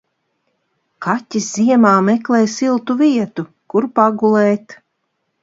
[1.05, 4.79] Kaķis ziemā meklē siltu vietu, kur pagulēt.